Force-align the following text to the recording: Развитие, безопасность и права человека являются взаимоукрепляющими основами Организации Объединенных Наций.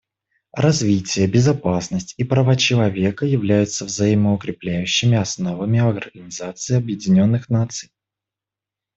Развитие, 0.55 1.27
безопасность 1.27 2.15
и 2.17 2.23
права 2.23 2.55
человека 2.55 3.27
являются 3.27 3.85
взаимоукрепляющими 3.85 5.15
основами 5.15 5.77
Организации 5.79 6.75
Объединенных 6.75 7.49
Наций. 7.49 7.91